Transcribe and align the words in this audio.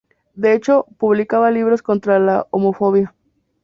De 0.33 0.55
hecho, 0.55 0.87
publicaba 0.97 1.51
libros 1.51 1.83
contra 1.83 2.17
la 2.17 2.47
homofobia. 2.49 3.13